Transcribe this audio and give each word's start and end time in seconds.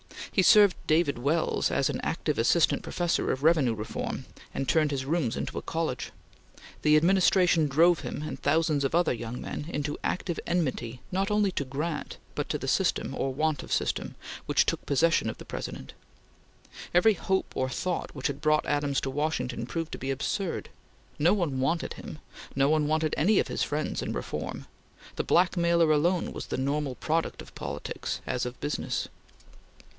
He 0.31 0.41
served 0.41 0.77
David 0.87 1.19
Wells 1.19 1.69
as 1.69 1.89
an 1.89 1.99
active 2.01 2.39
assistant 2.39 2.81
professor 2.81 3.31
of 3.31 3.43
revenue 3.43 3.75
reform, 3.75 4.25
and 4.51 4.67
turned 4.67 4.89
his 4.89 5.05
rooms 5.05 5.35
into 5.37 5.57
a 5.59 5.61
college. 5.61 6.11
The 6.81 6.95
Administration 6.95 7.67
drove 7.67 7.99
him, 7.99 8.23
and 8.23 8.41
thousands 8.41 8.83
of 8.83 8.95
other 8.95 9.13
young 9.13 9.39
men, 9.41 9.65
into 9.69 9.99
active 10.03 10.39
enmity, 10.47 11.01
not 11.11 11.29
only 11.29 11.51
to 11.51 11.65
Grant, 11.65 12.17
but 12.33 12.49
to 12.49 12.57
the 12.57 12.67
system 12.67 13.13
or 13.13 13.31
want 13.31 13.61
of 13.61 13.71
system, 13.73 14.15
which 14.47 14.65
took 14.65 14.83
possession 14.87 15.29
of 15.29 15.37
the 15.37 15.45
President. 15.45 15.93
Every 16.95 17.13
hope 17.13 17.53
or 17.55 17.69
thought 17.69 18.15
which 18.15 18.27
had 18.27 18.41
brought 18.41 18.65
Adams 18.65 19.01
to 19.01 19.09
Washington 19.11 19.67
proved 19.67 19.91
to 19.91 19.99
be 19.99 20.09
absurd. 20.11 20.69
No 21.19 21.33
one 21.33 21.59
wanted 21.59 21.93
him; 21.95 22.19
no 22.55 22.69
one 22.69 22.87
wanted 22.87 23.13
any 23.17 23.37
of 23.37 23.49
his 23.49 23.61
friends 23.61 24.01
in 24.01 24.13
reform; 24.13 24.65
the 25.17 25.23
blackmailer 25.25 25.91
alone 25.91 26.31
was 26.31 26.47
the 26.47 26.57
normal 26.57 26.95
product 26.95 27.41
of 27.41 27.53
politics 27.53 28.21
as 28.25 28.47
of 28.47 28.59
business. 28.59 29.07